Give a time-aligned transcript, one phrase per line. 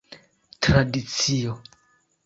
[0.61, 1.57] tradicio